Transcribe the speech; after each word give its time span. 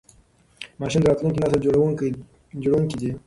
ماشومان 0.79 1.01
د 1.03 1.07
راتلونکي 1.09 1.39
نسل 1.41 1.59
جوړونکي 2.61 2.95
دي. 3.01 3.11